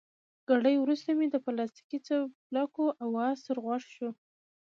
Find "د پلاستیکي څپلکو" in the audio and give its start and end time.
1.31-2.85